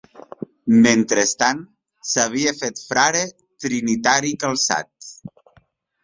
Mentrestant, 0.83 1.59
s'havia 2.11 2.53
fet 2.61 2.81
frare 2.85 3.21
trinitari 3.65 4.31
calçat. 4.45 4.91